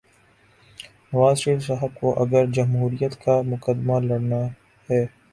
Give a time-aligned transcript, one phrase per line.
[1.11, 4.41] نواز شریف صاحب کو اگر جمہوریت کا مقدمہ لڑنا
[4.89, 5.05] ہے۔